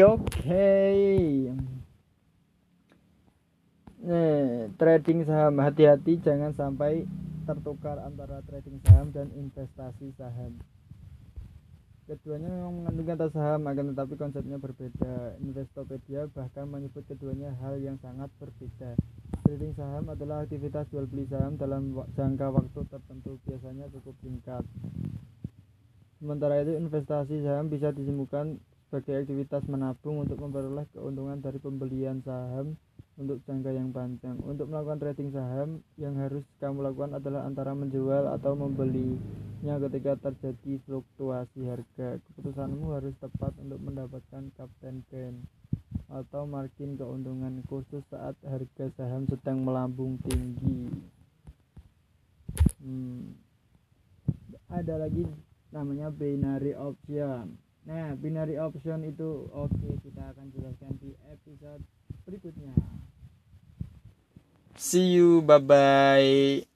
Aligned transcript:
oke. 0.00 0.72
Nih 4.02 4.72
trading 4.80 5.28
saham 5.28 5.60
hati-hati 5.60 6.18
jangan 6.24 6.56
sampai 6.56 7.04
tertukar 7.44 8.00
antara 8.02 8.40
trading 8.48 8.80
saham 8.82 9.12
dan 9.12 9.28
investasi 9.36 10.10
saham. 10.16 10.56
Keduanya 12.02 12.50
memang 12.50 12.82
mengandung 12.82 13.08
kata 13.14 13.26
saham 13.30 13.62
akan 13.62 13.94
tetapi 13.94 14.14
konsepnya 14.18 14.58
berbeda. 14.58 15.38
Investopedia 15.38 16.26
bahkan 16.34 16.66
menyebut 16.66 17.06
keduanya 17.06 17.54
hal 17.62 17.78
yang 17.78 17.94
sangat 18.02 18.26
berbeda. 18.42 18.98
Trading 19.46 19.72
saham 19.78 20.10
adalah 20.10 20.42
aktivitas 20.42 20.90
jual 20.90 21.06
beli 21.06 21.30
saham 21.30 21.54
dalam 21.54 21.94
jangka 22.18 22.50
waktu 22.50 22.80
tertentu 22.90 23.38
biasanya 23.46 23.86
cukup 23.94 24.18
singkat. 24.18 24.66
Sementara 26.18 26.58
itu 26.66 26.74
investasi 26.74 27.46
saham 27.46 27.70
bisa 27.70 27.94
disimpulkan 27.94 28.58
sebagai 28.92 29.24
aktivitas 29.24 29.64
menabung 29.72 30.20
untuk 30.20 30.36
memperoleh 30.36 30.84
keuntungan 30.92 31.40
dari 31.40 31.56
pembelian 31.56 32.20
saham 32.28 32.76
untuk 33.16 33.40
jangka 33.48 33.72
yang 33.72 33.88
panjang. 33.88 34.36
Untuk 34.44 34.68
melakukan 34.68 35.00
trading 35.00 35.32
saham, 35.32 35.80
yang 35.96 36.12
harus 36.20 36.44
kamu 36.60 36.84
lakukan 36.84 37.16
adalah 37.16 37.48
antara 37.48 37.72
menjual 37.72 38.28
atau 38.28 38.52
membelinya 38.52 39.80
ketika 39.88 40.28
terjadi 40.28 40.76
fluktuasi 40.84 41.72
harga. 41.72 42.20
Keputusanmu 42.20 42.92
harus 42.92 43.16
tepat 43.16 43.56
untuk 43.64 43.80
mendapatkan 43.80 44.52
captain 44.60 45.00
gain 45.08 45.40
atau 46.12 46.44
margin 46.44 46.92
keuntungan 47.00 47.64
khusus 47.72 48.04
saat 48.12 48.36
harga 48.44 48.92
saham 49.00 49.24
sedang 49.24 49.64
melambung 49.64 50.20
tinggi. 50.28 50.92
Hmm. 52.76 53.40
Ada 54.68 55.08
lagi 55.08 55.24
namanya 55.72 56.12
binary 56.12 56.76
option 56.76 57.71
nah 57.82 58.14
binary 58.14 58.54
option 58.58 59.02
itu 59.02 59.50
oke 59.50 59.74
okay, 59.74 59.98
kita 60.06 60.22
akan 60.34 60.46
jelaskan 60.54 60.94
di 61.02 61.10
episode 61.26 61.82
berikutnya. 62.22 62.74
See 64.78 65.12
you 65.18 65.42
bye 65.42 65.58
bye 65.58 66.71